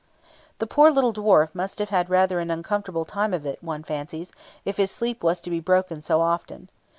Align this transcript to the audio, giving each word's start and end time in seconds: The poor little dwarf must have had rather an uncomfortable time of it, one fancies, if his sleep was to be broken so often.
The 0.57 0.65
poor 0.65 0.89
little 0.89 1.13
dwarf 1.13 1.53
must 1.53 1.77
have 1.77 1.89
had 1.89 2.09
rather 2.09 2.39
an 2.39 2.49
uncomfortable 2.49 3.05
time 3.05 3.35
of 3.35 3.45
it, 3.45 3.61
one 3.61 3.83
fancies, 3.83 4.31
if 4.65 4.77
his 4.77 4.89
sleep 4.89 5.21
was 5.23 5.39
to 5.41 5.51
be 5.51 5.59
broken 5.59 6.01
so 6.01 6.21
often. 6.21 6.69